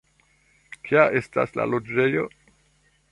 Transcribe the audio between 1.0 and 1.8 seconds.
estas la